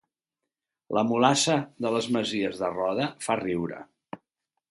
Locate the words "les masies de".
1.97-2.73